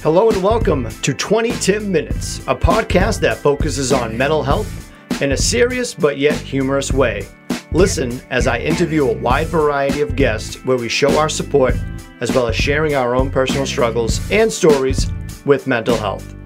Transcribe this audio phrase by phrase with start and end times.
[0.00, 5.32] Hello and welcome to 20 Tim Minutes, a podcast that focuses on mental health in
[5.32, 7.26] a serious but yet humorous way.
[7.72, 11.74] Listen as I interview a wide variety of guests where we show our support
[12.20, 15.10] as well as sharing our own personal struggles and stories
[15.44, 16.36] with mental health.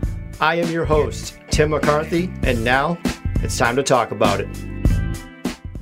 [0.40, 2.96] I am your host, Tim McCarthy, and now
[3.42, 4.48] it's time to talk about it.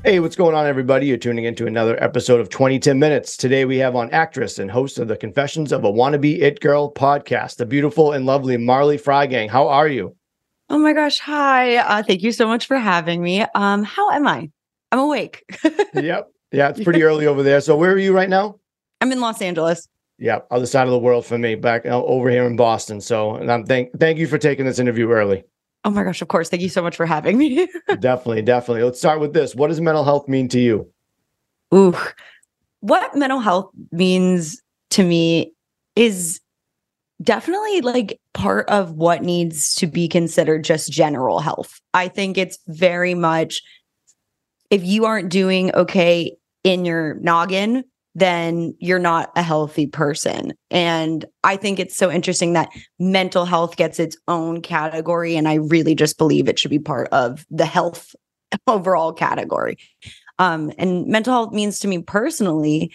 [0.02, 1.06] Hey, what's going on, everybody?
[1.06, 3.36] You're tuning into another episode of 20 Tim Minutes.
[3.36, 6.90] Today we have on actress and host of the Confessions of a Wannabe It Girl
[6.90, 9.50] podcast, the beautiful and lovely Marley Freygang.
[9.50, 10.16] How are you?
[10.70, 11.18] Oh my gosh.
[11.18, 11.76] Hi.
[11.76, 13.44] Uh, thank you so much for having me.
[13.54, 14.50] Um, how am I?
[14.90, 15.44] I'm awake.
[15.94, 16.30] yep.
[16.50, 17.60] Yeah, it's pretty early over there.
[17.60, 18.58] So where are you right now?
[19.02, 19.86] I'm in Los Angeles.
[20.16, 23.02] Yeah, other side of the world for me, back uh, over here in Boston.
[23.02, 25.44] So, and I'm thank thank you for taking this interview early.
[25.84, 26.48] Oh my gosh, of course.
[26.48, 27.66] Thank you so much for having me.
[28.00, 28.82] definitely, definitely.
[28.82, 29.54] Let's start with this.
[29.54, 30.90] What does mental health mean to you?
[31.74, 31.96] Ooh.
[32.80, 35.52] What mental health means to me
[35.96, 36.40] is
[37.22, 41.80] definitely like part of what needs to be considered just general health.
[41.92, 43.62] I think it's very much
[44.70, 50.52] if you aren't doing okay in your noggin, then you're not a healthy person.
[50.70, 55.36] And I think it's so interesting that mental health gets its own category.
[55.36, 58.14] And I really just believe it should be part of the health
[58.66, 59.78] overall category.
[60.38, 62.92] Um, and mental health means to me personally,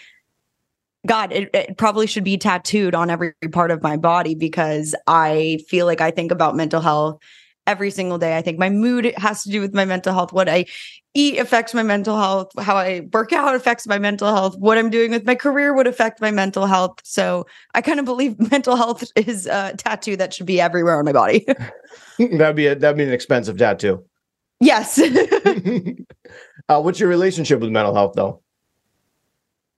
[1.06, 5.60] God, it, it, probably should be tattooed on every part of my body because I
[5.70, 7.22] feel like I think about mental health
[7.68, 8.36] every single day.
[8.36, 10.34] I think my mood has to do with my mental health.
[10.34, 10.66] What I
[11.16, 12.52] eat affects my mental health.
[12.60, 14.56] How I work out affects my mental health.
[14.58, 17.00] What I'm doing with my career would affect my mental health.
[17.04, 21.06] So I kind of believe mental health is a tattoo that should be everywhere on
[21.06, 21.46] my body.
[22.20, 24.04] that'd be a, that'd be an expensive tattoo.
[24.60, 25.00] Yes.
[26.70, 28.42] uh, what's your relationship with mental health, though?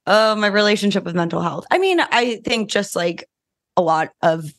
[0.05, 1.65] Uh, my relationship with mental health.
[1.71, 3.27] I mean, I think just like
[3.75, 4.51] a lot of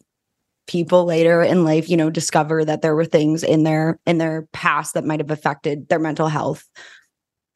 [0.68, 4.46] people later in life you know discover that there were things in their in their
[4.52, 6.64] past that might have affected their mental health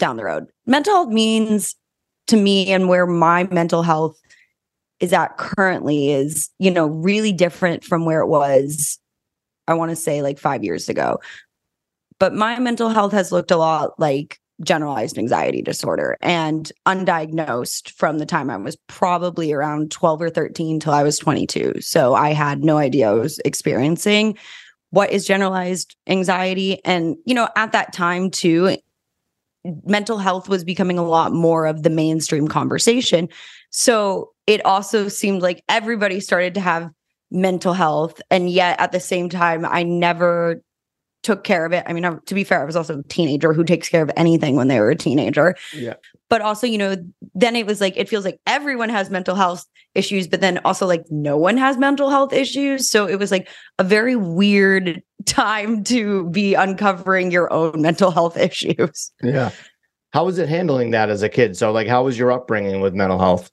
[0.01, 0.47] down the road.
[0.67, 1.77] Mental health means
[2.27, 4.19] to me and where my mental health
[4.99, 8.99] is at currently is you know really different from where it was
[9.69, 11.21] i want to say like 5 years ago.
[12.19, 18.19] But my mental health has looked a lot like generalized anxiety disorder and undiagnosed from
[18.19, 21.81] the time I was probably around 12 or 13 till I was 22.
[21.81, 24.37] So I had no idea I was experiencing
[24.91, 26.85] what is generalized anxiety.
[26.85, 28.77] And, you know, at that time too,
[29.85, 33.29] mental health was becoming a lot more of the mainstream conversation.
[33.71, 36.91] So it also seemed like everybody started to have
[37.31, 38.21] mental health.
[38.31, 40.63] And yet at the same time, I never
[41.23, 41.85] took care of it.
[41.87, 44.57] I mean, to be fair, I was also a teenager who takes care of anything
[44.57, 45.55] when they were a teenager.
[45.73, 45.95] Yeah.
[46.29, 46.97] But also, you know,
[47.35, 50.87] then it was like, it feels like everyone has mental health issues, but then also
[50.87, 52.91] like no one has mental health issues.
[52.91, 58.37] So it was like a very weird time to be uncovering your own mental health
[58.39, 59.13] issues.
[59.23, 59.51] Yeah.
[60.13, 61.57] How was it handling that as a kid?
[61.57, 63.51] So, like, how was your upbringing with mental health?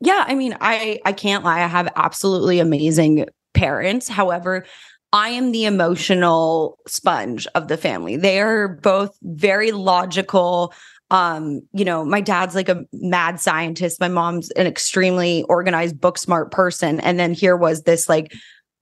[0.00, 0.24] Yeah.
[0.26, 1.62] I mean, I, I can't lie.
[1.62, 4.08] I have absolutely amazing parents.
[4.08, 4.66] However,
[5.12, 8.16] I am the emotional sponge of the family.
[8.16, 10.74] They are both very logical.
[11.10, 14.00] Um, you know, my dad's like a mad scientist.
[14.00, 17.00] My mom's an extremely organized, book smart person.
[17.00, 18.32] And then here was this like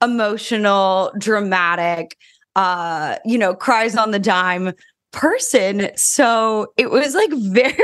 [0.02, 2.16] emotional, dramatic,
[2.56, 4.72] uh, you know, cries on the dime
[5.12, 5.90] person.
[5.96, 7.74] So it was like very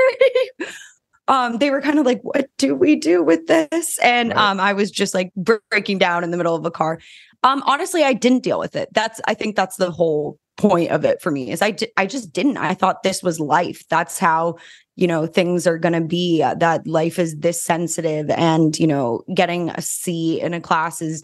[1.31, 3.99] um, they were kind of like, what do we do with this?
[4.01, 4.51] And right.
[4.51, 6.99] um, I was just like breaking down in the middle of a car.
[7.43, 8.89] Um, honestly, I didn't deal with it.
[8.93, 12.07] That's I think that's the whole point of it for me is I di- I
[12.07, 12.59] just didn't.
[12.59, 13.83] I thought this was life.
[13.89, 14.57] That's how
[14.97, 16.43] you know things are going to be.
[16.43, 21.01] Uh, that life is this sensitive, and you know, getting a C in a class
[21.01, 21.23] is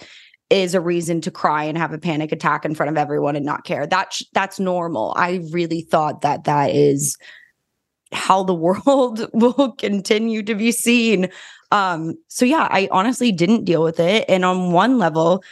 [0.48, 3.44] is a reason to cry and have a panic attack in front of everyone and
[3.44, 3.86] not care.
[3.86, 5.12] That's that's normal.
[5.16, 7.16] I really thought that that is
[8.12, 8.54] how the
[8.86, 11.28] world will continue to be seen.
[11.72, 14.24] Um, so yeah, I honestly didn't deal with it.
[14.28, 15.42] And on one level,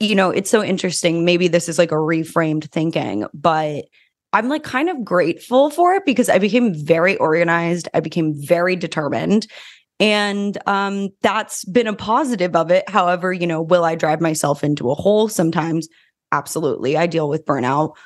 [0.00, 1.24] you know, it's so interesting.
[1.24, 3.84] Maybe this is like a reframed thinking, but
[4.32, 7.88] I'm like kind of grateful for it because I became very organized.
[7.94, 9.46] I became very determined.
[9.98, 12.88] And um, that's been a positive of it.
[12.88, 15.88] However, you know, will I drive myself into a hole sometimes?
[16.32, 16.96] Absolutely.
[16.96, 17.96] I deal with burnout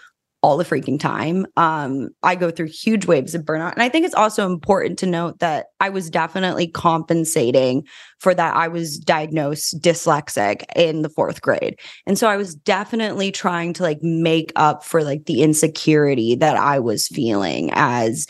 [0.44, 1.46] all the freaking time.
[1.56, 3.72] Um, I go through huge waves of burnout.
[3.72, 7.86] And I think it's also important to note that I was definitely compensating
[8.18, 8.54] for that.
[8.54, 11.80] I was diagnosed dyslexic in the fourth grade.
[12.06, 16.58] And so I was definitely trying to like make up for like the insecurity that
[16.58, 18.26] I was feeling as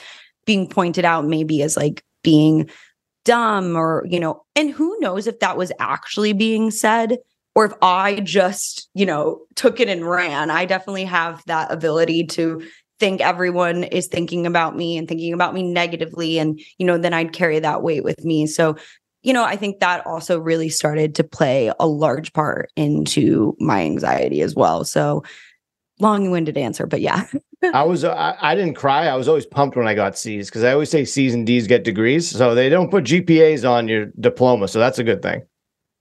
[0.46, 2.70] being pointed out, maybe as like being
[3.24, 7.18] dumb or, you know, and who knows if that was actually being said
[7.54, 10.50] or if I just, you know, took it and ran.
[10.50, 12.62] I definitely have that ability to
[13.00, 17.12] think everyone is thinking about me and thinking about me negatively and you know then
[17.12, 18.46] I'd carry that weight with me.
[18.46, 18.76] So
[19.22, 23.80] you know, I think that also really started to play a large part into my
[23.80, 24.84] anxiety as well.
[24.84, 25.24] So
[25.98, 27.26] long-winded answer, but yeah.
[27.72, 29.06] I was uh, I, I, didn't cry.
[29.06, 31.66] I was always pumped when I got C's because I always say C's and D's
[31.66, 35.42] get degrees, so they don't put GPAs on your diploma, so that's a good thing.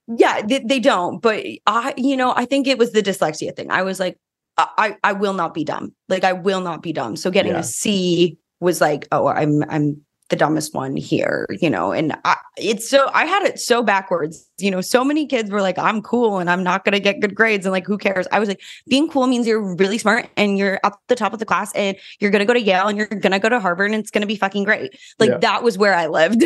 [0.08, 1.22] Yeah, they, they don't.
[1.22, 3.72] But I, you know, I think it was the dyslexia thing.
[3.72, 4.18] I was like,
[4.58, 5.94] I I will not be dumb.
[6.10, 7.16] Like I will not be dumb.
[7.16, 7.60] So getting yeah.
[7.60, 12.38] a C was like, oh, I'm I'm the dumbest one here, you know, and I,
[12.58, 16.02] it's so I had it so backwards, you know, so many kids were like, I'm
[16.02, 17.66] cool and I'm not going to get good grades.
[17.66, 18.26] And like, who cares?
[18.32, 21.40] I was like, being cool means you're really smart and you're at the top of
[21.40, 23.60] the class and you're going to go to Yale and you're going to go to
[23.60, 24.98] Harvard and it's going to be fucking great.
[25.20, 25.38] Like, yeah.
[25.40, 26.44] that was where I lived.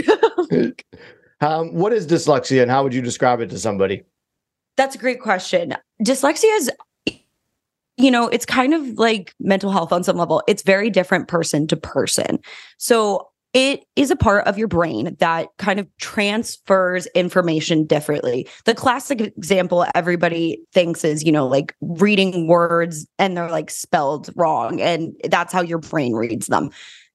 [1.42, 4.04] um, what is dyslexia and how would you describe it to somebody?
[4.76, 5.76] That's a great question.
[6.04, 6.72] Dyslexia is
[8.00, 10.44] you know, it's kind of like mental health on some level.
[10.48, 12.40] It's very different person to person.
[12.78, 18.48] So it is a part of your brain that kind of transfers information differently.
[18.66, 24.30] The classic example everybody thinks is, you know, like reading words and they're like spelled
[24.36, 26.70] wrong, and that's how your brain reads them.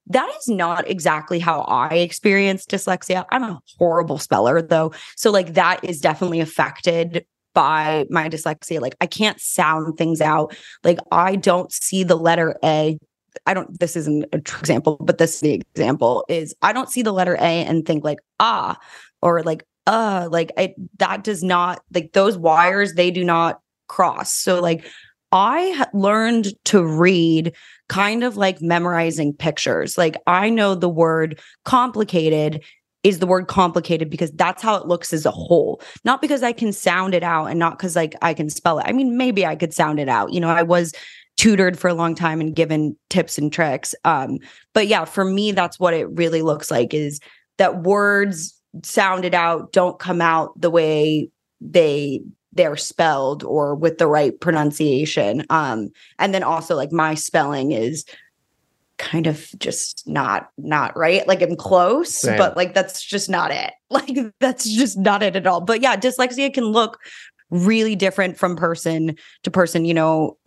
[0.07, 3.25] That is not exactly how I experience dyslexia.
[3.31, 4.93] I'm a horrible speller, though.
[5.15, 8.81] So, like, that is definitely affected by my dyslexia.
[8.81, 10.55] Like, I can't sound things out.
[10.83, 12.97] Like, I don't see the letter A
[13.45, 16.89] I don't, this isn't a true example, but this is the example is I don't
[16.89, 18.77] see the letter A and think like, ah,
[19.21, 20.51] or like, uh, like
[20.99, 24.33] that does not, like those wires, they do not cross.
[24.33, 24.85] So like
[25.33, 27.53] I learned to read
[27.89, 29.97] kind of like memorizing pictures.
[29.97, 32.63] Like I know the word complicated
[33.03, 36.53] is the word complicated because that's how it looks as a whole not because i
[36.53, 39.45] can sound it out and not because like i can spell it i mean maybe
[39.45, 40.93] i could sound it out you know i was
[41.37, 43.95] tutored for a long time and given tips and tricks.
[44.05, 44.39] Um,
[44.73, 47.19] but yeah, for me, that's what it really looks like is
[47.57, 51.29] that words sounded out don't come out the way
[51.61, 52.21] they
[52.53, 55.45] they're spelled or with the right pronunciation.
[55.49, 55.89] Um,
[56.19, 58.05] and then also like my spelling is
[58.97, 62.37] kind of just not not right like i'm close Same.
[62.37, 65.97] but like that's just not it like that's just not it at all but yeah
[65.97, 66.99] dyslexia can look
[67.49, 70.37] really different from person to person you know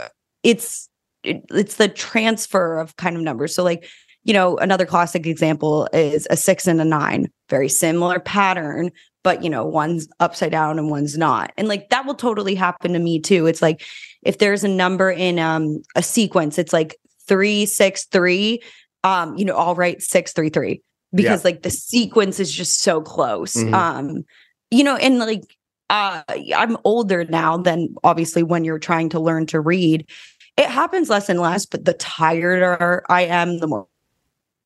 [0.44, 0.88] it's
[1.26, 3.54] it, it's the transfer of kind of numbers.
[3.54, 3.88] So like,
[4.24, 8.90] you know, another classic example is a 6 and a 9, very similar pattern,
[9.26, 11.52] but you know, one's upside down and one's not.
[11.56, 13.46] And like that will totally happen to me too.
[13.46, 13.84] It's like
[14.22, 16.94] if there's a number in um a sequence, it's like
[17.26, 18.62] 363
[19.02, 20.80] um you know, I'll write 633
[21.12, 21.50] because yeah.
[21.50, 23.56] like the sequence is just so close.
[23.56, 23.74] Mm-hmm.
[23.74, 24.24] Um
[24.70, 25.42] you know, and like
[25.90, 26.22] uh
[26.56, 30.08] I'm older now than obviously when you're trying to learn to read
[30.56, 33.88] it happens less and less, but the tireder I am, the more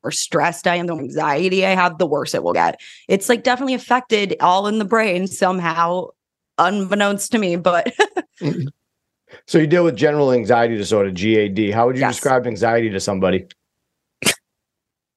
[0.02, 2.81] more stressed I am, the more anxiety I have, the worse it will get.
[3.08, 6.08] It's like definitely affected all in the brain somehow,
[6.58, 7.56] unbeknownst to me.
[7.56, 7.94] But
[8.41, 8.69] mm-hmm.
[9.47, 11.73] so you deal with general anxiety disorder, GAD.
[11.73, 12.14] How would you yes.
[12.14, 13.47] describe anxiety to somebody?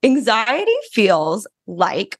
[0.03, 2.17] Anxiety feels like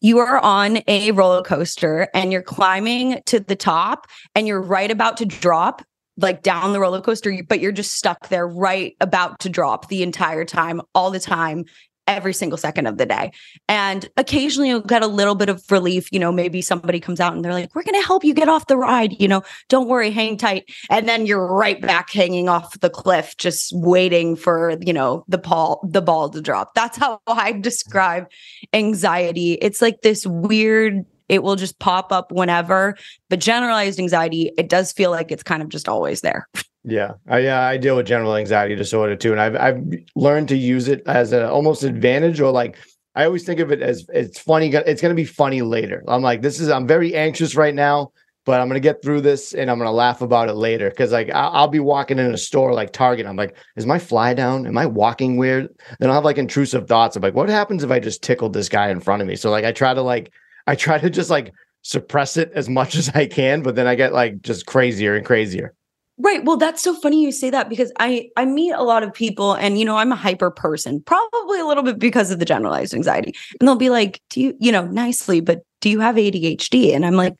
[0.00, 4.90] you are on a roller coaster and you're climbing to the top and you're right
[4.90, 5.82] about to drop
[6.16, 10.02] like down the roller coaster, but you're just stuck there right about to drop the
[10.02, 11.64] entire time, all the time,
[12.06, 13.32] every single second of the day.
[13.68, 16.12] And occasionally you'll get a little bit of relief.
[16.12, 18.48] You know, maybe somebody comes out and they're like, we're going to help you get
[18.48, 19.18] off the ride.
[19.20, 20.64] You know, don't worry, hang tight.
[20.90, 25.38] And then you're right back hanging off the cliff, just waiting for, you know, the
[25.38, 26.74] ball, the ball to drop.
[26.74, 28.28] That's how I describe
[28.72, 29.54] anxiety.
[29.54, 32.96] It's like this weird it will just pop up whenever.
[33.28, 36.48] But generalized anxiety, it does feel like it's kind of just always there.
[36.86, 39.82] Yeah, I, I deal with general anxiety disorder too, and I've I've
[40.16, 42.76] learned to use it as an almost advantage or like
[43.14, 44.68] I always think of it as it's funny.
[44.68, 46.02] It's going to be funny later.
[46.08, 48.12] I'm like, this is I'm very anxious right now,
[48.44, 50.90] but I'm going to get through this and I'm going to laugh about it later
[50.90, 53.26] because like I'll, I'll, be walking in a store like Target.
[53.26, 54.66] I'm like, is my fly down?
[54.66, 55.68] Am I walking weird?
[56.00, 58.68] Then I'll have like intrusive thoughts of like, what happens if I just tickled this
[58.68, 59.36] guy in front of me?
[59.36, 60.32] So like I try to like
[60.66, 61.52] I try to just like
[61.82, 65.24] suppress it as much as I can, but then I get like just crazier and
[65.24, 65.74] crazier.
[66.16, 66.44] Right.
[66.44, 69.54] Well, that's so funny you say that because I I meet a lot of people
[69.54, 72.94] and you know, I'm a hyper person, probably a little bit because of the generalized
[72.94, 73.34] anxiety.
[73.58, 77.04] And they'll be like, "Do you, you know, nicely, but do you have ADHD?" And
[77.04, 77.34] I'm like,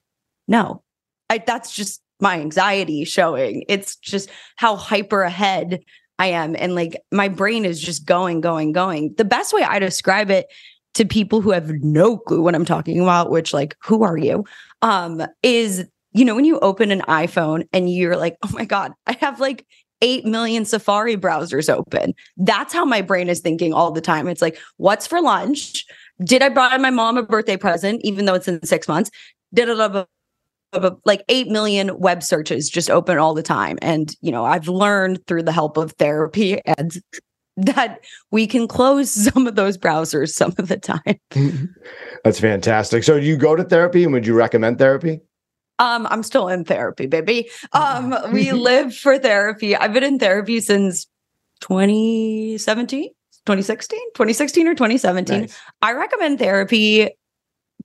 [0.48, 0.82] "No."
[1.30, 3.64] I that's just my anxiety showing.
[3.68, 5.80] It's just how hyper ahead
[6.18, 9.14] I am and like my brain is just going going going.
[9.16, 10.46] The best way I describe it
[10.94, 14.44] to people who have no clue what I'm talking about, which like, who are you?
[14.82, 15.84] Um, is
[16.14, 19.40] you know, when you open an iPhone and you're like, oh my God, I have
[19.40, 19.66] like
[20.00, 22.14] 8 million Safari browsers open.
[22.36, 24.28] That's how my brain is thinking all the time.
[24.28, 25.84] It's like, what's for lunch?
[26.22, 29.10] Did I buy my mom a birthday present, even though it's in six months?
[29.52, 30.06] Did it
[31.04, 33.78] like 8 million web searches just open all the time.
[33.80, 36.92] And, you know, I've learned through the help of therapy and
[37.56, 41.18] that we can close some of those browsers some of the time.
[42.25, 43.04] That's fantastic.
[43.04, 45.20] So, do you go to therapy and would you recommend therapy?
[45.78, 47.50] Um, I'm still in therapy, baby.
[47.73, 49.75] Um, we live for therapy.
[49.75, 51.06] I've been in therapy since
[51.62, 53.08] 2017,
[53.46, 55.40] 2016, 2016 or 2017.
[55.40, 55.61] Nice.
[55.82, 57.11] I recommend therapy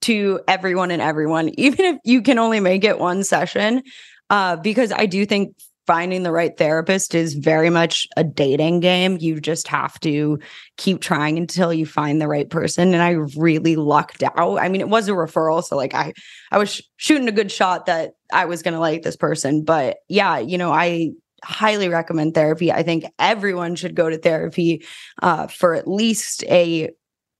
[0.01, 3.81] to everyone and everyone, even if you can only make it one session,
[4.29, 5.55] uh, because I do think
[5.89, 9.17] finding the right therapist is very much a dating game.
[9.19, 10.37] You just have to
[10.77, 12.93] keep trying until you find the right person.
[12.93, 14.59] And I really lucked out.
[14.59, 16.13] I mean, it was a referral, so like I,
[16.51, 19.63] I was sh- shooting a good shot that I was going to like this person.
[19.63, 21.09] But yeah, you know, I
[21.43, 22.71] highly recommend therapy.
[22.71, 24.85] I think everyone should go to therapy
[25.23, 26.91] uh, for at least a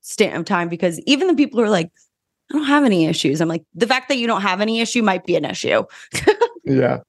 [0.01, 1.91] stint of time because even the people who are like,
[2.49, 3.41] I don't have any issues.
[3.41, 5.83] I'm like, the fact that you don't have any issue might be an issue.
[6.65, 7.01] yeah.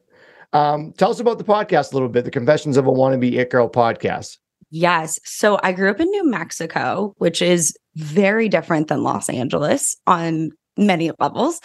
[0.53, 3.51] Um, tell us about the podcast a little bit, the Confessions of a Wannabe It
[3.51, 4.39] Girl podcast.
[4.71, 5.19] Yes.
[5.25, 10.51] So I grew up in New Mexico, which is very different than Los Angeles on
[10.77, 11.61] many levels.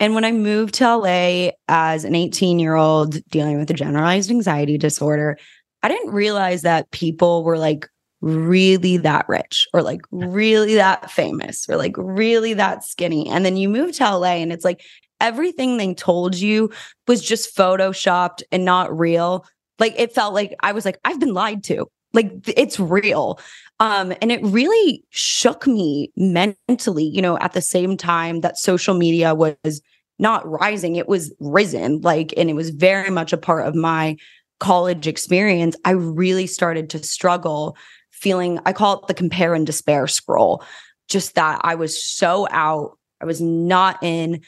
[0.00, 4.30] And when I moved to LA as an 18 year old dealing with a generalized
[4.30, 5.36] anxiety disorder,
[5.82, 7.88] I didn't realize that people were like
[8.20, 13.28] really that rich or like really that famous or like really that skinny.
[13.28, 14.80] And then you move to LA and it's like
[15.24, 16.70] everything they told you
[17.08, 19.46] was just photoshopped and not real.
[19.78, 21.86] Like it felt like I was like, I've been lied to.
[22.12, 23.40] Like it's real.
[23.80, 28.94] Um, and it really shook me mentally, you know, at the same time that social
[28.94, 29.80] media was
[30.18, 32.02] not rising, it was risen.
[32.02, 34.16] Like, and it was very much a part of my
[34.60, 35.74] college experience.
[35.84, 37.76] I really started to struggle
[38.10, 40.62] feeling, I call it the compare and despair scroll.
[41.08, 44.42] Just that I was so out, I was not in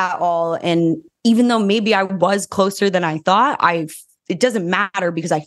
[0.00, 0.54] at all.
[0.54, 3.88] And even though maybe I was closer than I thought, I
[4.28, 5.44] it doesn't matter because I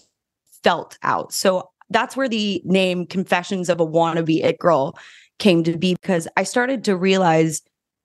[0.63, 1.33] felt out.
[1.33, 4.98] So that's where the name Confessions of a Wannabe It Girl
[5.39, 7.62] came to be because I started to realize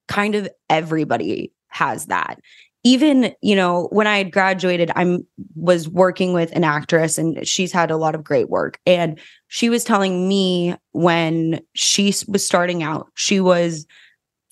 [0.06, 2.40] kind of everybody has that.
[2.84, 5.18] Even, you know, when I had graduated, I
[5.56, 8.78] was working with an actress and she's had a lot of great work.
[8.86, 13.86] And she was telling me when she was starting out, she was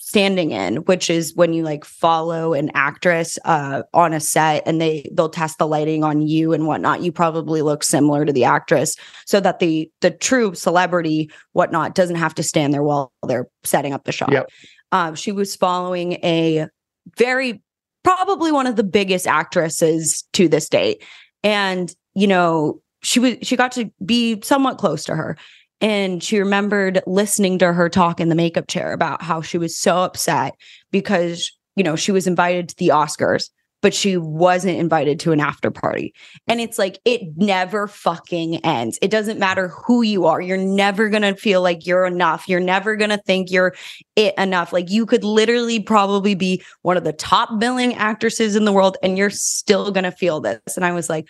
[0.07, 4.81] standing in which is when you like follow an actress uh, on a set and
[4.81, 8.45] they they'll test the lighting on you and whatnot you probably look similar to the
[8.45, 8.95] actress
[9.25, 13.93] so that the the true celebrity whatnot doesn't have to stand there while they're setting
[13.93, 14.31] up the shot.
[14.31, 14.49] Yep.
[14.93, 16.69] um, she was following a
[17.17, 17.61] very
[18.05, 21.03] probably one of the biggest actresses to this date.
[21.43, 25.37] And you know she was she got to be somewhat close to her
[25.80, 29.76] and she remembered listening to her talk in the makeup chair about how she was
[29.76, 30.54] so upset
[30.90, 33.50] because, you know, she was invited to the Oscars,
[33.83, 36.14] but she wasn't invited to an after party.
[36.49, 38.99] And it's like, it never fucking ends.
[39.02, 40.40] It doesn't matter who you are.
[40.40, 42.49] You're never going to feel like you're enough.
[42.49, 43.75] You're never going to think you're
[44.16, 44.73] it enough.
[44.73, 48.97] Like, you could literally probably be one of the top billing actresses in the world,
[49.02, 50.61] and you're still going to feel this.
[50.75, 51.26] And I was like,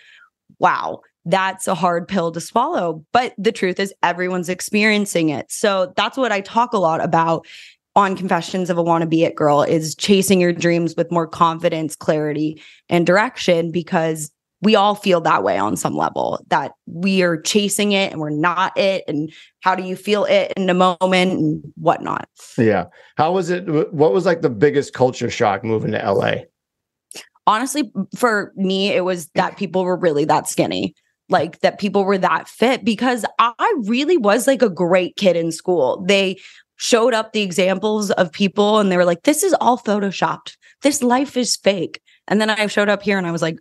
[0.59, 3.03] wow that's a hard pill to swallow.
[3.11, 5.51] But the truth is, everyone's experiencing it.
[5.51, 7.45] So that's what I talk a lot about
[7.95, 11.95] on Confessions of a Wanna Be It Girl is chasing your dreams with more confidence,
[11.95, 14.31] clarity, and direction because
[14.61, 18.29] we all feel that way on some level that we are chasing it and we're
[18.29, 19.03] not it.
[19.07, 19.31] And
[19.61, 20.99] how do you feel it in the moment
[21.33, 22.27] and whatnot?
[22.57, 22.85] Yeah.
[23.17, 23.67] How was it?
[23.93, 26.45] What was like the biggest culture shock moving to LA?
[27.45, 30.95] Honestly, for me, it was that people were really that skinny
[31.29, 35.51] like that people were that fit because I really was like a great kid in
[35.51, 36.03] school.
[36.07, 36.37] They
[36.77, 40.55] showed up the examples of people and they were like, this is all photoshopped.
[40.83, 42.01] This life is fake.
[42.27, 43.57] And then I showed up here and I was like,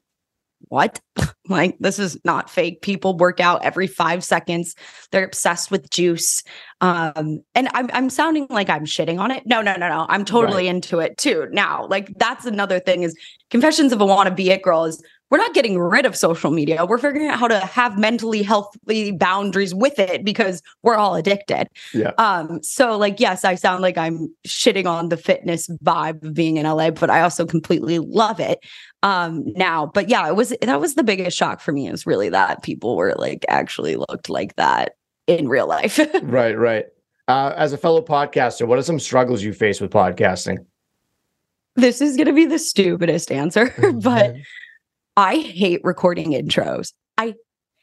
[0.69, 1.01] what?
[1.49, 2.83] like, this is not fake.
[2.83, 4.75] People work out every five seconds.
[5.13, 6.43] They're obsessed with juice.
[6.81, 9.45] Um, and I'm I'm sounding like I'm shitting on it.
[9.47, 10.07] No, no, no, no.
[10.09, 10.75] I'm totally right.
[10.75, 11.47] into it too.
[11.53, 13.17] Now, like that's another thing is
[13.51, 16.87] confessions of a wanna be it girl is we're not getting rid of social media.
[16.87, 21.69] We're figuring out how to have mentally healthy boundaries with it because we're all addicted.
[21.93, 22.13] Yeah.
[22.19, 26.59] Um, so like, yes, I sound like I'm shitting on the fitness vibe of being
[26.59, 28.61] in LA, but I also completely love it
[29.03, 29.87] um now.
[29.87, 32.97] But yeah, it was that was the biggest shock for me is really that people
[32.97, 34.93] were like actually looked like that
[35.27, 35.99] in real life.
[36.23, 36.85] right, right.
[37.29, 40.59] Uh, as a fellow podcaster, what are some struggles you face with podcasting?
[41.75, 43.67] this is going to be the stupidest answer,
[44.03, 44.43] but Mhm.
[45.17, 46.93] I hate recording intros.
[47.17, 47.35] I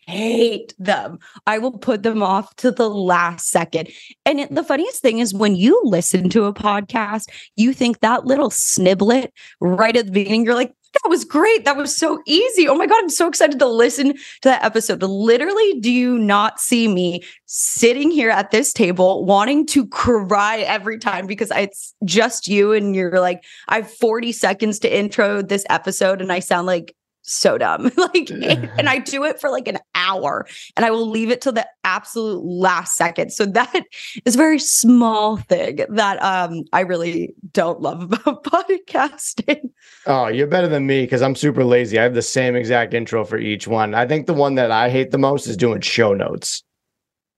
[0.06, 1.20] hate them.
[1.48, 3.90] I will put them off to the last second.
[4.26, 8.26] And it, the funniest thing is when you listen to a podcast, you think that
[8.26, 11.66] little sniblet right at the beginning, you're like, that was great.
[11.66, 12.68] That was so easy.
[12.68, 15.02] Oh my God, I'm so excited to listen to that episode.
[15.02, 21.00] Literally, do you not see me sitting here at this table wanting to cry every
[21.00, 25.66] time because it's just you and you're like, I have 40 seconds to intro this
[25.68, 27.92] episode and I sound like so dumb.
[27.98, 30.46] like, and I do it for like an hour
[30.78, 33.32] and I will leave it till the absolute last second.
[33.32, 33.84] So that
[34.26, 39.70] is a very small thing that um I really don't love about podcasting.
[40.06, 41.98] Oh, you're better than me because I'm super lazy.
[41.98, 43.96] I have the same exact intro for each one.
[43.96, 46.64] I think the one that I hate the most is doing show notes.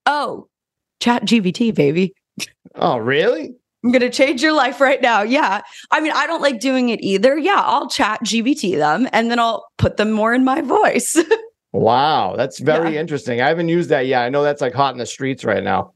[0.05, 0.47] Oh,
[1.01, 2.13] ChatGPT, baby.
[2.75, 3.55] Oh, really?
[3.85, 5.21] I'm going to change your life right now.
[5.21, 5.61] Yeah.
[5.91, 7.37] I mean, I don't like doing it either.
[7.37, 7.61] Yeah.
[7.63, 11.17] I'll ChatGPT them and then I'll put them more in my voice.
[11.71, 13.01] Wow, that's very Yeah.
[13.01, 13.41] interesting.
[13.41, 14.21] I haven't used that yet.
[14.23, 15.91] I know that's like hot in the streets right now.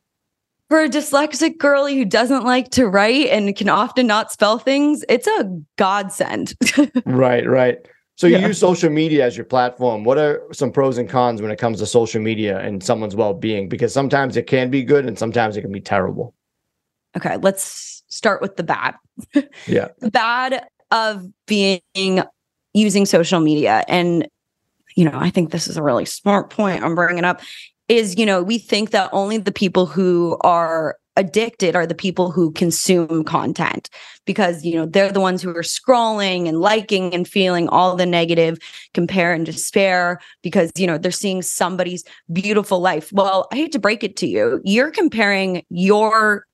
[0.68, 5.06] For a dyslexic girlie who doesn't like to write and can often not spell things,
[5.08, 6.54] it's a godsend.
[7.06, 7.78] Right, right.
[8.18, 8.48] So you Yeah.
[8.48, 10.04] use social media as your platform.
[10.04, 13.70] What are some pros and cons when it comes to social media and someone's well-being?
[13.70, 16.36] Because sometimes it can be good and sometimes it can be terrible.
[17.16, 17.38] Okay.
[17.38, 18.96] Let's start with the bad.
[19.68, 19.90] Yeah.
[20.00, 21.82] the bad of being
[22.74, 24.28] using social media and
[24.96, 27.42] you know i think this is a really smart point i'm bringing up
[27.88, 32.32] is you know we think that only the people who are addicted are the people
[32.32, 33.90] who consume content
[34.26, 38.06] because you know they're the ones who are scrolling and liking and feeling all the
[38.06, 38.58] negative
[38.94, 43.80] compare and despair because you know they're seeing somebody's beautiful life well i hate to
[43.80, 46.46] break it to you you're comparing your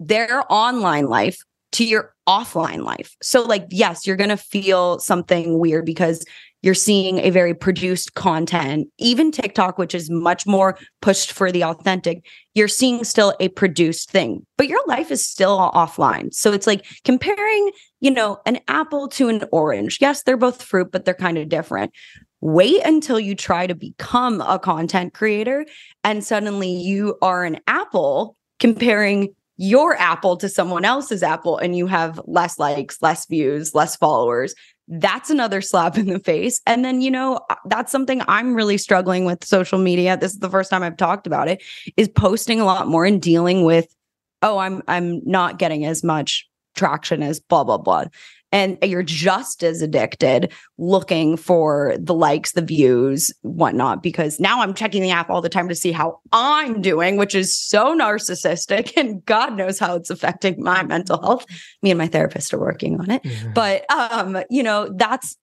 [0.00, 1.38] their online life
[1.72, 3.16] to your offline life.
[3.22, 6.24] So, like, yes, you're going to feel something weird because
[6.62, 11.62] you're seeing a very produced content, even TikTok, which is much more pushed for the
[11.62, 12.24] authentic.
[12.54, 16.34] You're seeing still a produced thing, but your life is still offline.
[16.34, 17.70] So, it's like comparing,
[18.00, 19.98] you know, an apple to an orange.
[20.00, 21.92] Yes, they're both fruit, but they're kind of different.
[22.40, 25.66] Wait until you try to become a content creator
[26.04, 31.86] and suddenly you are an apple comparing your apple to someone else's apple and you
[31.86, 34.54] have less likes, less views, less followers.
[34.86, 36.62] That's another slap in the face.
[36.66, 40.16] And then, you know, uh, that's something I'm really struggling with social media.
[40.16, 41.62] This is the first time I've talked about it
[41.96, 43.94] is posting a lot more and dealing with
[44.40, 48.04] oh, I'm I'm not getting as much traction as blah blah blah.
[48.50, 54.74] And you're just as addicted looking for the likes, the views, whatnot, because now I'm
[54.74, 58.92] checking the app all the time to see how I'm doing, which is so narcissistic.
[58.98, 61.46] And God knows how it's affecting my mental health.
[61.82, 63.22] Me and my therapist are working on it.
[63.54, 65.36] But um, you know, that's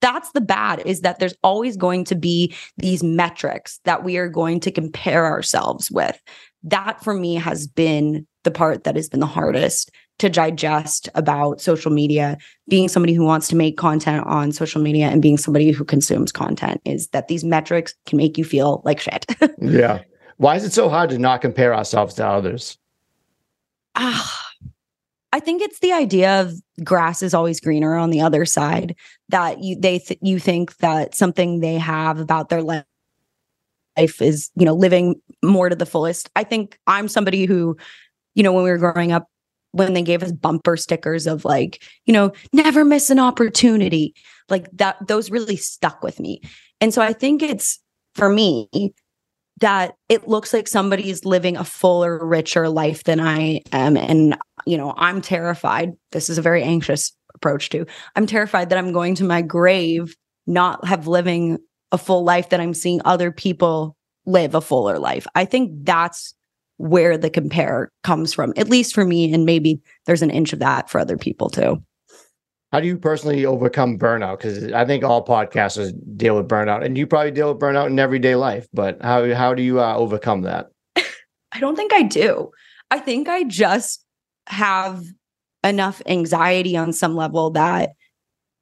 [0.00, 4.28] that's the bad is that there's always going to be these metrics that we are
[4.28, 6.20] going to compare ourselves with.
[6.62, 11.60] That for me has been the part that has been the hardest to digest about
[11.60, 15.72] social media being somebody who wants to make content on social media and being somebody
[15.72, 19.26] who consumes content is that these metrics can make you feel like shit.
[19.60, 20.02] yeah.
[20.38, 22.78] Why is it so hard to not compare ourselves to others?
[23.96, 24.46] Ah,
[25.32, 26.54] I think it's the idea of
[26.84, 28.94] grass is always greener on the other side
[29.28, 32.84] that you they th- you think that something they have about their life
[33.96, 36.30] life is you know living more to the fullest.
[36.36, 37.76] I think I'm somebody who
[38.36, 39.26] you know when we were growing up
[39.72, 44.14] when they gave us bumper stickers of like you know never miss an opportunity
[44.48, 46.40] like that those really stuck with me.
[46.80, 47.80] And so I think it's
[48.14, 48.68] for me
[49.60, 53.96] that it looks like somebody's living a fuller, richer life than I am.
[53.96, 55.92] And, you know, I'm terrified.
[56.12, 57.86] This is a very anxious approach to.
[58.14, 60.14] I'm terrified that I'm going to my grave,
[60.46, 61.58] not have living
[61.90, 63.96] a full life that I'm seeing other people
[64.26, 65.26] live a fuller life.
[65.34, 66.34] I think that's
[66.78, 69.32] where the compare comes from, at least for me.
[69.32, 71.82] And maybe there's an inch of that for other people too.
[72.72, 74.38] How do you personally overcome burnout?
[74.38, 77.98] Because I think all podcasters deal with burnout, and you probably deal with burnout in
[77.98, 78.66] everyday life.
[78.72, 80.70] But how how do you uh, overcome that?
[80.96, 82.50] I don't think I do.
[82.90, 84.04] I think I just
[84.48, 85.04] have
[85.64, 87.90] enough anxiety on some level that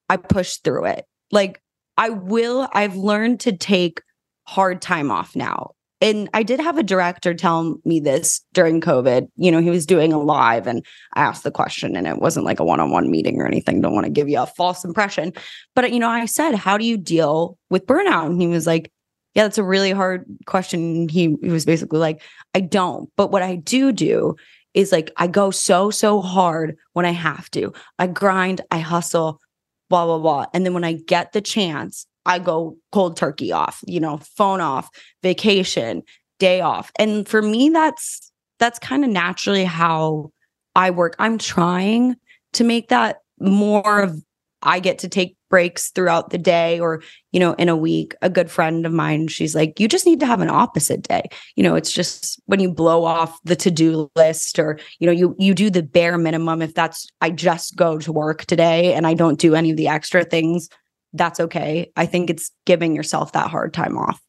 [0.09, 1.07] I push through it.
[1.31, 1.61] Like
[1.97, 4.01] I will, I've learned to take
[4.47, 5.73] hard time off now.
[6.01, 9.29] And I did have a director tell me this during COVID.
[9.37, 12.47] You know, he was doing a live and I asked the question, and it wasn't
[12.47, 13.81] like a one on one meeting or anything.
[13.81, 15.33] Don't want to give you a false impression.
[15.75, 18.27] But, you know, I said, How do you deal with burnout?
[18.27, 18.91] And he was like,
[19.35, 21.09] Yeah, that's a really hard question.
[21.09, 22.23] He, he was basically like,
[22.55, 23.09] I don't.
[23.17, 24.37] But what I do do
[24.75, 27.73] is like I go so, so hard when I have to.
[27.99, 29.41] I grind, I hustle,
[29.89, 30.47] blah, blah, blah.
[30.53, 34.61] And then when I get the chance, I go cold turkey off, you know, phone
[34.61, 34.89] off,
[35.23, 36.03] vacation,
[36.39, 36.91] day off.
[36.99, 40.31] And for me, that's that's kind of naturally how
[40.75, 41.17] I work.
[41.19, 42.17] I'm trying
[42.55, 44.23] to make that more of
[44.63, 48.15] I get to take breaks throughout the day or, you know, in a week.
[48.23, 51.29] A good friend of mine, she's like, you just need to have an opposite day.
[51.55, 55.37] You know, it's just when you blow off the to-do list or, you know, you
[55.39, 56.63] you do the bare minimum.
[56.63, 59.89] If that's I just go to work today and I don't do any of the
[59.89, 60.69] extra things,
[61.15, 61.91] that's okay.
[61.97, 64.21] I think it's giving yourself that hard time off.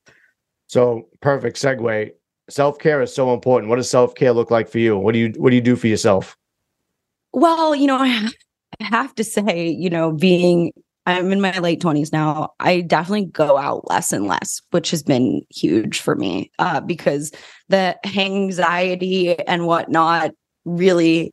[0.67, 2.12] So perfect segue.
[2.50, 3.69] Self-care is so important.
[3.69, 4.98] What does self-care look like for you?
[4.98, 6.38] What do you what do you do for yourself?
[7.34, 8.30] Well, you know, I
[8.80, 10.71] have to say, you know, being
[11.08, 15.04] I'm in my late 20s now, I definitely go out less and less, which has
[15.04, 17.32] been huge for me uh, because
[17.69, 20.32] the anxiety and whatnot
[20.65, 21.32] really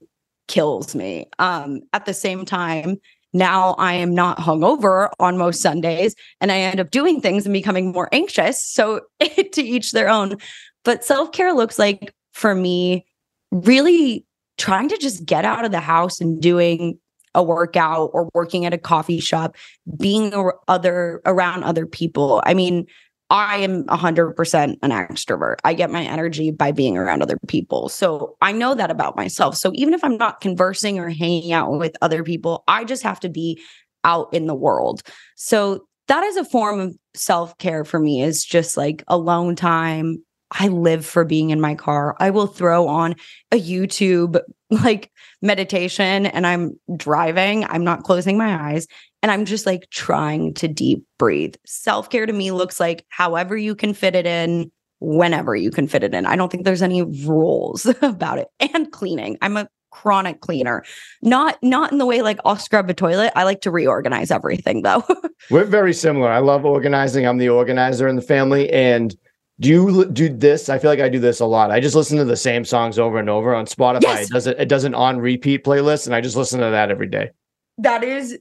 [0.49, 1.27] kills me.
[1.39, 2.99] Um, at the same time,
[3.33, 7.53] now I am not hungover on most Sundays and I end up doing things and
[7.53, 8.63] becoming more anxious.
[8.63, 10.37] So to each their own.
[10.85, 13.07] But self care looks like for me,
[13.51, 14.27] really
[14.59, 16.99] trying to just get out of the house and doing
[17.35, 19.57] a workout or working at a coffee shop,
[19.99, 20.35] being
[20.69, 22.43] other around other people.
[22.45, 22.87] I mean,
[23.33, 25.57] I am 100% an extrovert.
[25.65, 27.89] I get my energy by being around other people.
[27.89, 29.57] So I know that about myself.
[29.57, 33.21] So even if I'm not conversing or hanging out with other people, I just have
[33.21, 33.59] to be
[34.05, 35.01] out in the world.
[35.37, 40.23] So that is a form of self care for me, is just like alone time,
[40.51, 42.15] I live for being in my car.
[42.21, 43.15] I will throw on
[43.51, 44.39] a YouTube
[44.73, 47.65] like meditation and I'm driving.
[47.65, 48.87] I'm not closing my eyes
[49.23, 51.55] and I'm just like trying to deep breathe.
[51.67, 55.89] Self care to me looks like however you can fit it in, whenever you can
[55.89, 56.27] fit it in.
[56.27, 58.49] I don't think there's any rules about it.
[58.61, 59.37] And cleaning.
[59.43, 60.85] I'm a chronic cleaner.
[61.21, 63.33] Not not in the way like I'll scrub a toilet.
[63.37, 65.05] I like to reorganize everything though.
[65.51, 66.31] We're very similar.
[66.31, 67.27] I love organizing.
[67.27, 69.15] I'm the organizer in the family and
[69.63, 70.69] do you do this?
[70.69, 71.71] I feel like I do this a lot.
[71.71, 74.03] I just listen to the same songs over and over on Spotify.
[74.03, 74.27] Yes.
[74.27, 76.91] It does it, it does an on repeat playlist, and I just listen to that
[76.91, 77.31] every day.
[77.79, 78.39] That is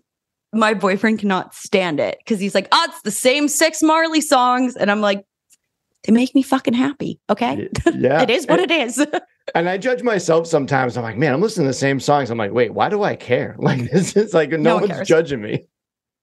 [0.52, 4.76] my boyfriend cannot stand it because he's like, oh, it's the same six Marley songs.
[4.76, 5.24] And I'm like,
[6.04, 7.20] they make me fucking happy.
[7.30, 7.70] Okay.
[7.94, 8.22] Yeah.
[8.22, 9.06] it is what it is.
[9.56, 10.98] and I judge myself sometimes.
[10.98, 12.32] I'm like, man, I'm listening to the same songs.
[12.32, 13.56] I'm like, wait, why do I care?
[13.62, 15.08] Like this is like no, no one's cares.
[15.08, 15.68] judging me.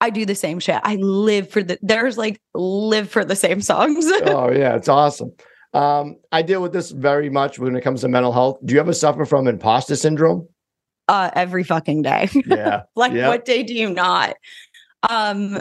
[0.01, 0.81] I do the same shit.
[0.85, 4.07] I live for the there's like live for the same songs.
[4.27, 5.33] oh yeah, it's awesome.
[5.75, 8.59] Um, I deal with this very much when it comes to mental health.
[8.65, 10.49] Do you ever suffer from imposter syndrome?
[11.09, 12.29] Uh, every fucking day.
[12.47, 12.83] Yeah.
[12.95, 14.37] like what day do you not?
[15.09, 15.61] Um,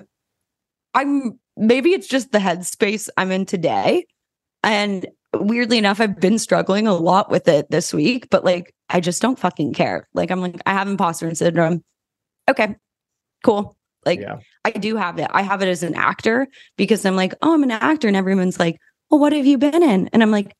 [0.94, 4.06] I'm maybe it's just the headspace I'm in today.
[4.64, 9.00] And weirdly enough, I've been struggling a lot with it this week, but like I
[9.00, 10.08] just don't fucking care.
[10.14, 11.84] Like I'm like, I have imposter syndrome.
[12.50, 12.76] Okay,
[13.44, 13.76] cool.
[14.06, 14.38] Like yeah.
[14.64, 15.28] I do have it.
[15.32, 18.60] I have it as an actor because I'm like, oh, I'm an actor, and everyone's
[18.60, 18.78] like,
[19.10, 20.10] well, what have you been in?
[20.14, 20.54] And I'm like,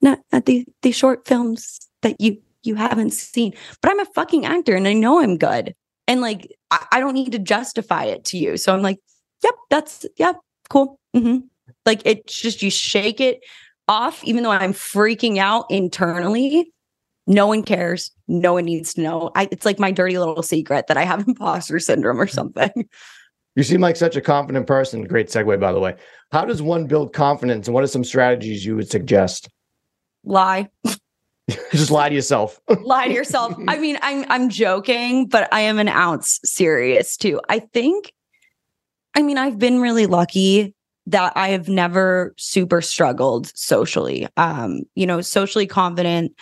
[0.00, 3.54] not at the the short films that you you haven't seen.
[3.80, 5.74] But I'm a fucking actor, and I know I'm good.
[6.06, 8.56] And like, I, I don't need to justify it to you.
[8.56, 8.98] So I'm like,
[9.42, 10.32] yep, that's yeah,
[10.68, 10.98] cool.
[11.14, 11.46] Mm-hmm.
[11.86, 13.40] Like it's just you shake it
[13.86, 16.72] off, even though I'm freaking out internally
[17.28, 18.10] no one cares.
[18.26, 19.30] No one needs to know.
[19.36, 22.88] I, it's like my dirty little secret that I have imposter syndrome or something.
[23.54, 25.04] You seem like such a confident person.
[25.04, 25.96] Great segue, by the way.
[26.32, 29.48] How does one build confidence and what are some strategies you would suggest?
[30.24, 30.68] Lie.
[31.72, 32.60] Just lie to yourself.
[32.82, 33.54] lie to yourself.
[33.68, 37.40] I mean, I'm I'm joking, but I am an ounce serious too.
[37.48, 38.12] I think
[39.14, 40.74] I mean, I've been really lucky
[41.06, 44.28] that I have never super struggled socially.
[44.36, 46.32] Um, you know, socially confident,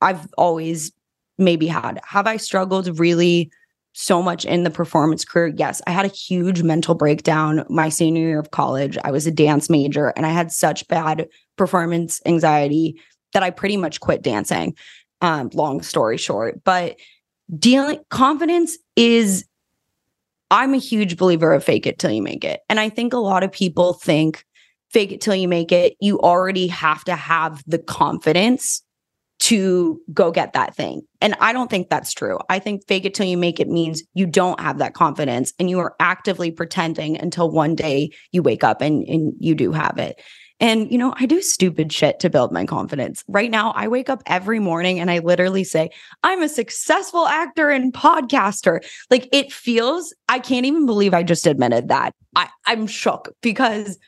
[0.00, 0.92] I've always
[1.38, 2.00] maybe had.
[2.04, 3.50] Have I struggled really
[3.92, 5.54] so much in the performance career?
[5.56, 5.80] Yes.
[5.86, 8.98] I had a huge mental breakdown my senior year of college.
[9.04, 13.00] I was a dance major and I had such bad performance anxiety
[13.32, 14.74] that I pretty much quit dancing.
[15.22, 16.98] Um, long story short, but
[17.58, 19.46] dealing confidence is
[20.50, 22.60] I'm a huge believer of fake it till you make it.
[22.68, 24.44] And I think a lot of people think
[24.90, 25.96] fake it till you make it.
[26.00, 28.82] You already have to have the confidence
[29.38, 31.02] to go get that thing.
[31.20, 32.38] And I don't think that's true.
[32.48, 35.68] I think fake it till you make it means you don't have that confidence and
[35.68, 39.98] you are actively pretending until one day you wake up and, and you do have
[39.98, 40.20] it.
[40.58, 43.22] And, you know, I do stupid shit to build my confidence.
[43.28, 45.90] Right now, I wake up every morning and I literally say,
[46.22, 48.82] I'm a successful actor and podcaster.
[49.10, 52.14] Like it feels, I can't even believe I just admitted that.
[52.34, 53.98] I, I'm shook because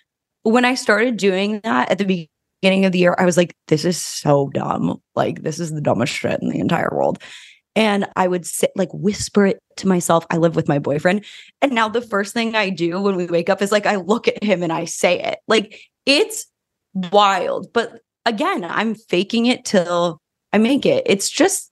[0.43, 2.29] when I started doing that at the beginning
[2.63, 5.01] of the year, I was like, this is so dumb.
[5.15, 7.19] Like, this is the dumbest shit in the entire world.
[7.77, 10.27] And I would sit like whisper it to myself.
[10.31, 11.25] I live with my boyfriend.
[11.63, 14.27] And now the first thing I do when we wake up is like I look
[14.27, 15.39] at him and I say it.
[15.47, 16.47] Like it's
[16.93, 17.73] wild.
[17.73, 20.21] But again, I'm faking it till
[20.53, 21.05] I make it.
[21.07, 21.71] It's just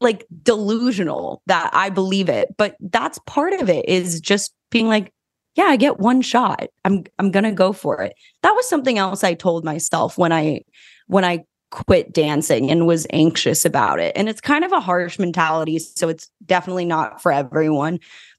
[0.00, 2.48] like delusional that I believe it.
[2.56, 5.12] But that's part of it is just being like,
[5.54, 6.68] yeah, I get one shot.
[6.84, 8.14] I'm I'm going to go for it.
[8.42, 10.62] That was something else I told myself when I
[11.06, 14.12] when I quit dancing and was anxious about it.
[14.16, 17.98] And it's kind of a harsh mentality, so it's definitely not for everyone.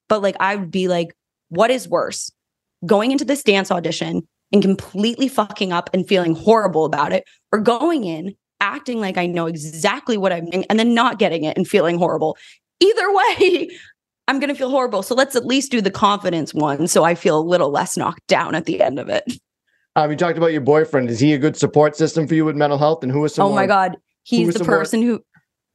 [0.10, 1.15] But like I would be like,
[1.49, 2.32] what is worse?
[2.86, 7.60] Going into this dance audition and completely fucking up and feeling horrible about it or
[7.60, 11.58] going in acting like I know exactly what I'm doing and then not getting it
[11.58, 12.38] and feeling horrible.
[12.80, 13.69] Either way,
[14.27, 15.03] I'm going to feel horrible.
[15.03, 18.25] So let's at least do the confidence one so I feel a little less knocked
[18.27, 19.23] down at the end of it.
[19.95, 21.09] Um, you talked about your boyfriend.
[21.09, 23.03] Is he a good support system for you with mental health?
[23.03, 23.47] And who is some?
[23.47, 25.23] Oh my God, he's the person who.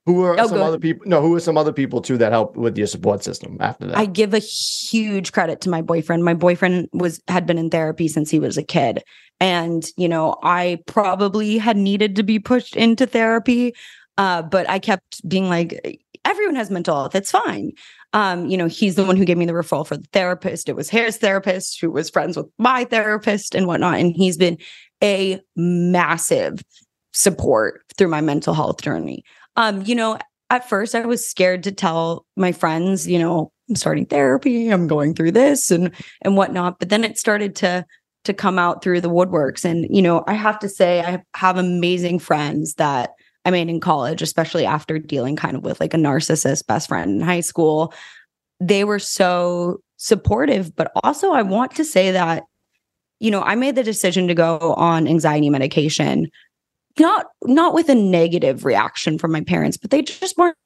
[0.06, 1.06] Who are oh, some other people?
[1.06, 3.98] No, who are some other people too that help with your support system after that?
[3.98, 6.24] I give a huge credit to my boyfriend.
[6.24, 9.04] My boyfriend was had been in therapy since he was a kid,
[9.38, 13.74] and you know I probably had needed to be pushed into therapy,
[14.16, 17.14] uh, but I kept being like, everyone has mental health.
[17.14, 17.72] It's fine
[18.12, 20.68] um, you know, he's the one who gave me the referral for the therapist.
[20.68, 23.98] It was his therapist who was friends with my therapist and whatnot.
[23.98, 24.58] And he's been
[25.02, 26.62] a massive
[27.12, 29.24] support through my mental health journey.
[29.56, 30.18] Um, you know,
[30.50, 34.86] at first I was scared to tell my friends, you know, I'm starting therapy, I'm
[34.86, 35.92] going through this and
[36.22, 36.78] and whatnot.
[36.78, 37.84] But then it started to
[38.24, 39.64] to come out through the woodworks.
[39.64, 43.10] And, you know, I have to say I have amazing friends that
[43.48, 47.10] I made in college, especially after dealing kind of with like a narcissist best friend
[47.10, 47.94] in high school.
[48.60, 52.44] They were so supportive, but also I want to say that,
[53.20, 56.30] you know, I made the decision to go on anxiety medication,
[56.98, 60.56] not not with a negative reaction from my parents, but they just weren't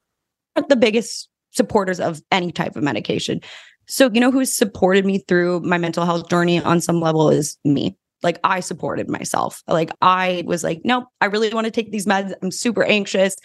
[0.67, 3.39] the biggest supporters of any type of medication.
[3.87, 7.57] So, you know, who's supported me through my mental health journey on some level is
[7.63, 9.61] me like I supported myself.
[9.67, 12.33] Like I was like, nope, I really want to take these meds.
[12.41, 13.35] I'm super anxious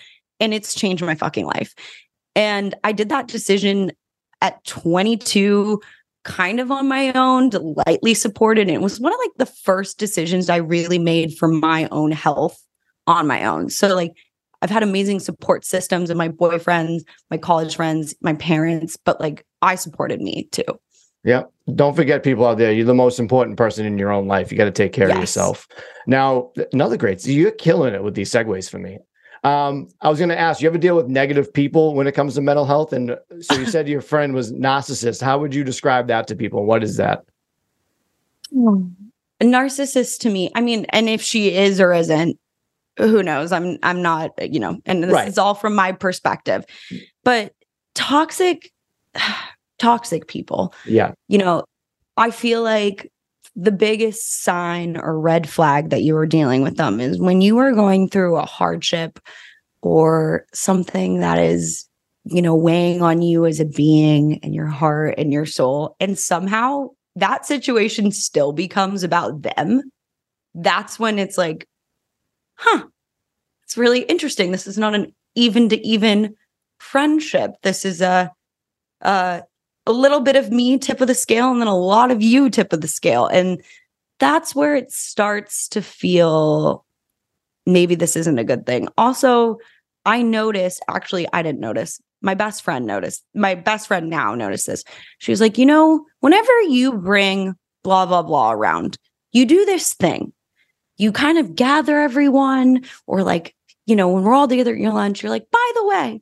[0.41, 1.75] and it's changed my fucking life.
[2.35, 3.93] And I did that decision
[4.41, 5.81] at 22
[6.25, 7.51] kind of on my own,
[7.87, 8.69] lightly supported.
[8.69, 12.13] And it was one of like the first decisions I really made for my own
[12.13, 12.63] health
[13.07, 13.71] on my own.
[13.71, 14.13] So like
[14.61, 19.45] I've had amazing support systems and my boyfriends, my college friends, my parents, but like
[19.63, 20.65] I supported me too.
[21.29, 21.43] Yeah.
[21.75, 22.73] Don't forget people out there.
[22.73, 24.51] You're the most important person in your own life.
[24.51, 25.17] You got to take care yes.
[25.17, 25.69] of yourself.
[26.07, 28.99] Now, another great, you're killing it with these segues for me.
[29.45, 32.35] Um, I was going to ask, you ever deal with negative people when it comes
[32.37, 32.95] to mental health?
[32.95, 35.21] And so you said your friend was narcissist.
[35.21, 36.65] How would you describe that to people?
[36.65, 37.27] What is that?
[38.51, 40.51] A narcissist to me.
[40.55, 42.39] I mean, and if she is or isn't,
[42.97, 43.53] who knows?
[43.53, 45.29] I'm I'm not, you know, and this right.
[45.29, 46.65] is all from my perspective.
[47.23, 47.55] But
[47.95, 48.73] toxic
[49.79, 50.75] toxic people.
[50.87, 51.13] Yeah.
[51.29, 51.65] You know,
[52.17, 53.11] I feel like
[53.57, 57.59] the biggest sign or red flag that you are dealing with them is when you
[57.59, 59.19] are going through a hardship
[59.83, 61.89] or something that is,
[62.25, 65.97] you know, weighing on you as a being and your heart and your soul.
[65.99, 69.83] And somehow that situation still becomes about them.
[70.55, 71.67] That's when it's like,
[72.57, 72.85] huh,
[73.65, 74.53] it's really interesting.
[74.53, 76.35] This is not an even to even
[76.79, 77.53] friendship.
[77.63, 78.33] This is a,
[79.03, 79.41] uh,
[79.89, 82.51] a little bit of me tip of the scale and then a lot of you
[82.51, 83.27] tip of the scale.
[83.27, 83.63] And
[84.21, 86.85] that's where it starts to feel
[87.67, 88.89] maybe this isn't a good thing.
[88.99, 89.59] Also,
[90.05, 92.01] I noticed, actually, I didn't notice.
[92.21, 93.25] My best friend noticed.
[93.35, 94.85] My best friend now noticed this.
[95.19, 98.99] She was like, you know, whenever you bring blah, blah, blah around,
[99.33, 100.33] you do this thing.
[100.97, 103.55] You kind of gather everyone, or like,
[103.87, 106.21] you know, when we're all together at your lunch, you're like, by the way,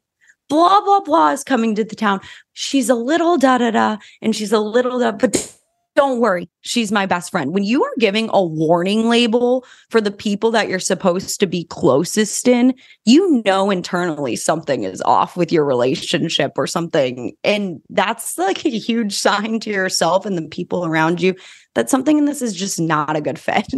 [0.48, 2.20] blah blah blah is coming to the town.
[2.52, 5.56] She's a little da da da, and she's a little da, but
[5.96, 7.52] don't worry, she's my best friend.
[7.52, 11.64] When you are giving a warning label for the people that you're supposed to be
[11.64, 12.74] closest in,
[13.06, 17.34] you know internally something is off with your relationship or something.
[17.42, 21.34] And that's like a huge sign to yourself and the people around you
[21.74, 23.72] that something in this is just not a good fit.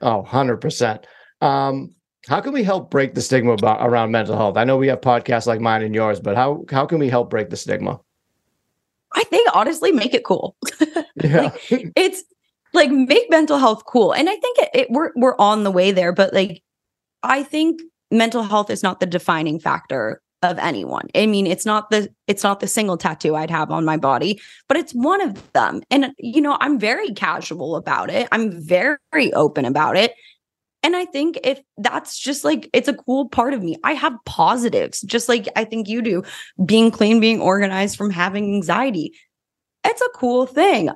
[0.00, 1.04] Oh, 100%.
[1.40, 1.93] Um,
[2.28, 4.56] how can we help break the stigma about, around mental health?
[4.56, 7.30] I know we have podcasts like mine and yours, but how how can we help
[7.30, 8.00] break the stigma?
[9.14, 10.56] I think honestly, make it cool.
[11.22, 11.42] Yeah.
[11.42, 12.24] like, it's
[12.72, 15.92] like make mental health cool, and I think it, it, we're we're on the way
[15.92, 16.12] there.
[16.12, 16.62] But like,
[17.22, 21.08] I think mental health is not the defining factor of anyone.
[21.14, 24.40] I mean, it's not the it's not the single tattoo I'd have on my body,
[24.68, 25.82] but it's one of them.
[25.90, 28.28] And you know, I'm very casual about it.
[28.32, 30.14] I'm very open about it
[30.84, 33.76] And I think if that's just like, it's a cool part of me.
[33.82, 36.22] I have positives, just like I think you do,
[36.64, 39.14] being clean, being organized from having anxiety.
[39.82, 40.90] It's a cool thing.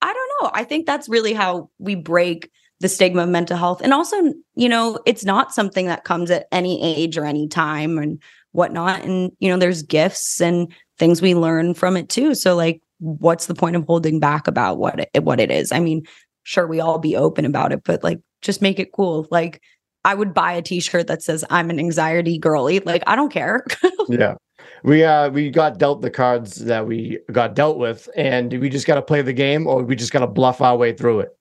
[0.00, 0.50] I don't know.
[0.54, 3.82] I think that's really how we break the stigma of mental health.
[3.82, 4.16] And also,
[4.54, 9.04] you know, it's not something that comes at any age or any time and whatnot.
[9.04, 12.34] And, you know, there's gifts and things we learn from it too.
[12.34, 15.70] So, like, what's the point of holding back about what it, what it is?
[15.70, 16.06] I mean,
[16.44, 19.26] sure, we all be open about it, but like, just make it cool.
[19.30, 19.62] Like,
[20.04, 22.80] I would buy a t-shirt that says I'm an anxiety girly.
[22.80, 23.64] Like, I don't care.
[24.08, 24.34] yeah
[24.82, 28.86] we uh we got dealt the cards that we got dealt with and we just
[28.86, 31.36] got to play the game or we just got to bluff our way through it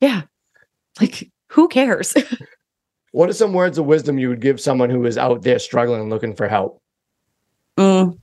[0.00, 0.22] yeah
[1.00, 2.14] like who cares
[3.12, 6.00] what are some words of wisdom you would give someone who is out there struggling
[6.00, 6.80] and looking for help
[7.76, 8.18] mm.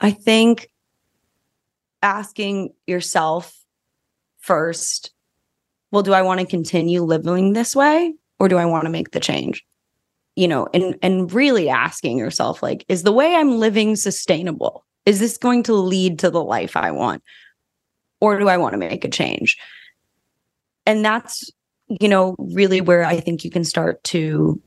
[0.00, 0.68] i think
[2.06, 3.56] asking yourself
[4.38, 5.12] first
[5.90, 9.12] well do i want to continue living this way or do I want to make
[9.12, 9.64] the change?
[10.34, 14.84] You know, and and really asking yourself like is the way I'm living sustainable?
[15.06, 17.22] Is this going to lead to the life I want?
[18.20, 19.56] Or do I want to make a change?
[20.84, 21.50] And that's
[21.88, 24.60] you know really where I think you can start to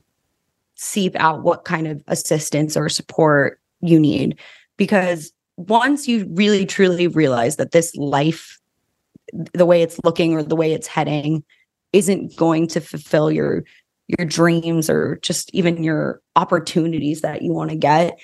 [0.74, 4.38] seep out what kind of assistance or support you need
[4.76, 5.30] because
[5.68, 8.58] once you really truly realize that this life
[9.52, 11.44] the way it's looking or the way it's heading
[11.92, 13.64] isn't going to fulfill your
[14.18, 18.18] your dreams or just even your opportunities that you want to get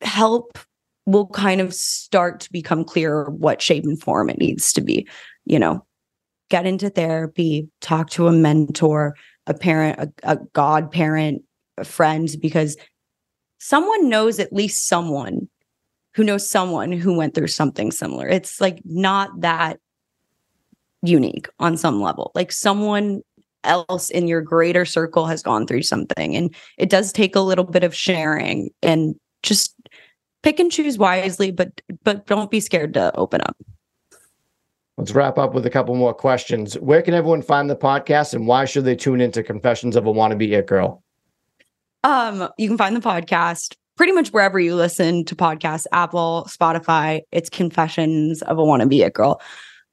[0.00, 0.58] help
[1.04, 5.06] will kind of start to become clear what shape and form it needs to be
[5.44, 5.84] you know?
[6.48, 11.42] Get into therapy talk to a mentor a parent a, a godparent
[11.78, 12.76] a friend because
[13.62, 15.48] someone knows at least someone
[16.14, 19.78] who knows someone who went through something similar it's like not that
[21.02, 22.32] unique on some level.
[22.34, 23.22] Like someone
[23.64, 26.34] else in your greater circle has gone through something.
[26.34, 29.74] And it does take a little bit of sharing and just
[30.42, 33.56] pick and choose wisely, but but don't be scared to open up.
[34.96, 36.74] Let's wrap up with a couple more questions.
[36.74, 40.12] Where can everyone find the podcast and why should they tune into Confessions of a
[40.12, 41.01] Wannabe It Girl?
[42.04, 47.20] Um, you can find the podcast pretty much wherever you listen to podcasts, Apple, Spotify.
[47.30, 49.40] It's Confessions of a Wannabe It Girl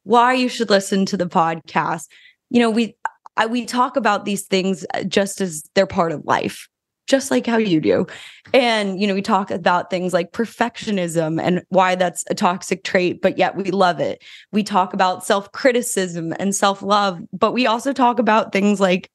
[0.09, 2.07] why you should listen to the podcast.
[2.49, 2.95] You know, we
[3.37, 6.67] I, we talk about these things uh, just as they're part of life,
[7.07, 8.07] just like how you do.
[8.53, 13.21] And you know, we talk about things like perfectionism and why that's a toxic trait,
[13.21, 14.23] but yet we love it.
[14.51, 19.09] We talk about self-criticism and self-love, but we also talk about things like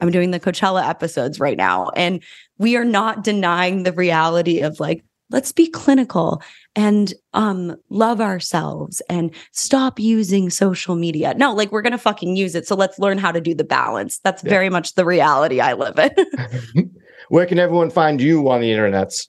[0.00, 2.22] I'm doing the Coachella episodes right now and
[2.58, 6.42] we are not denying the reality of like let's be clinical
[6.76, 11.34] and um love ourselves and stop using social media.
[11.34, 12.66] No, like we're going to fucking use it.
[12.66, 14.18] So let's learn how to do the balance.
[14.22, 14.50] That's yeah.
[14.50, 16.90] very much the reality I live in.
[17.28, 19.28] Where can everyone find you on the internets?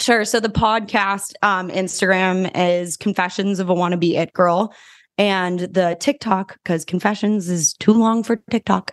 [0.00, 0.24] Sure.
[0.24, 4.74] So the podcast um Instagram is Confessions of a Wannabe It Girl
[5.16, 8.92] and the TikTok cuz Confessions is too long for TikTok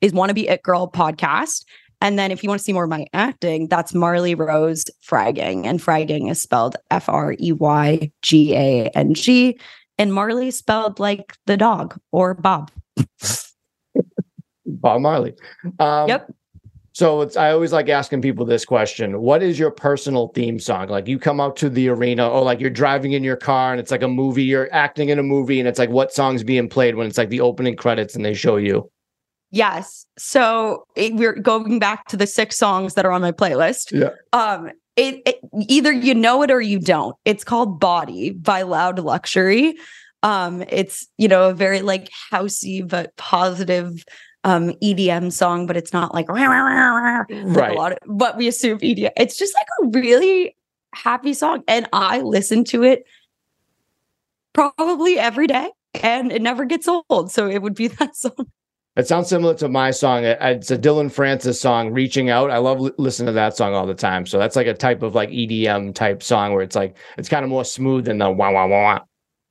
[0.00, 1.64] is want to be It Girl podcast.
[2.00, 5.64] And then if you want to see more of my acting, that's Marley Rose Freygang.
[5.64, 9.58] And Freygang is spelled F R E Y G A N G.
[9.98, 12.70] And Marley spelled like the dog or Bob.
[14.66, 15.34] Bob Marley.
[15.78, 16.30] Um, yep.
[16.92, 19.20] So it's I always like asking people this question.
[19.20, 20.88] What is your personal theme song?
[20.88, 23.78] Like you come out to the arena or like you're driving in your car and
[23.78, 26.70] it's like a movie, you're acting in a movie and it's like what song's being
[26.70, 28.90] played when it's like the opening credits and they show you?
[29.56, 30.06] Yes.
[30.18, 33.90] So it, we're going back to the six songs that are on my playlist.
[33.90, 34.10] Yeah.
[34.32, 37.16] Um, it, it, either you know it or you don't.
[37.24, 39.76] It's called Body by Loud Luxury.
[40.22, 44.04] Um, it's you know a very like housey but positive
[44.44, 46.28] um EDM song, but it's not like
[47.30, 47.72] right.
[47.72, 49.10] a lot of, but we assume EDM.
[49.16, 50.56] It's just like a really
[50.94, 53.04] happy song, and I listen to it
[54.52, 55.70] probably every day,
[56.02, 57.30] and it never gets old.
[57.30, 58.50] So it would be that song.
[58.96, 60.24] It sounds similar to my song.
[60.24, 63.94] It's a Dillon Francis song, "Reaching Out." I love listening to that song all the
[63.94, 64.24] time.
[64.24, 67.44] So that's like a type of like EDM type song where it's like it's kind
[67.44, 69.00] of more smooth than the wah wah wah.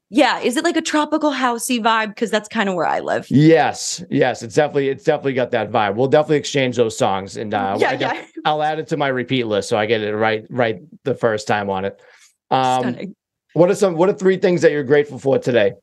[0.10, 2.10] Yeah, is it like a tropical housey vibe?
[2.10, 3.28] Because that's kind of where I live.
[3.30, 5.96] Yes, yes, it's definitely it's definitely got that vibe.
[5.96, 8.26] We'll definitely exchange those songs, and uh, yeah, yeah.
[8.46, 11.48] I'll add it to my repeat list so I get it right right the first
[11.48, 12.02] time on it.
[12.50, 13.16] Um, Stunning.
[13.54, 13.96] What are some?
[13.96, 15.74] What are three things that you're grateful for today?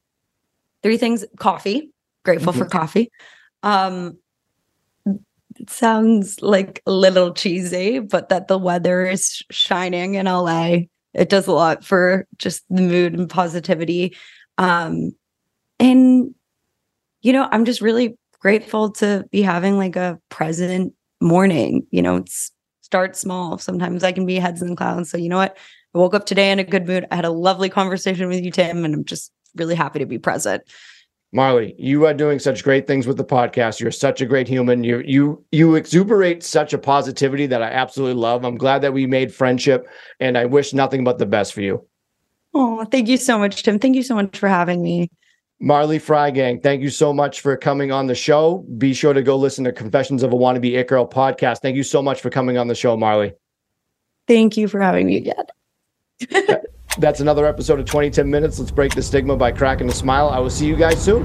[0.83, 1.91] Three things: coffee.
[2.25, 2.63] Grateful mm-hmm.
[2.63, 3.11] for coffee.
[3.63, 4.19] Um,
[5.07, 10.85] it sounds like a little cheesy, but that the weather is shining in LA
[11.15, 14.17] it does a lot for just the mood and positivity.
[14.59, 15.13] Um,
[15.79, 16.35] and
[17.23, 21.87] you know, I'm just really grateful to be having like a present morning.
[21.91, 22.51] You know, it's
[22.81, 23.59] start small.
[23.59, 25.11] Sometimes I can be heads in the clouds.
[25.11, 25.57] So you know what?
[25.95, 27.07] I woke up today in a good mood.
[27.11, 30.19] I had a lovely conversation with you, Tim, and I'm just really happy to be
[30.19, 30.63] present.
[31.35, 33.81] Marley, you are doing such great things with the podcast.
[33.81, 34.85] You're such a great human.
[34.85, 38.45] You you you exuberate such a positivity that I absolutely love.
[38.45, 39.87] I'm glad that we made friendship
[40.21, 41.87] and I wish nothing but the best for you.
[42.53, 43.79] Oh, thank you so much, Tim.
[43.79, 45.09] Thank you so much for having me.
[45.59, 48.67] Marley Freygang, thank you so much for coming on the show.
[48.77, 51.59] Be sure to go listen to Confessions of a Wannabe It Girl podcast.
[51.63, 53.33] Thank you so much for coming on the show, Marley.
[54.27, 56.59] Thank you for having me again.
[56.99, 58.59] That's another episode of 20 Tim Minutes.
[58.59, 60.29] Let's break the stigma by cracking a smile.
[60.29, 61.25] I will see you guys soon.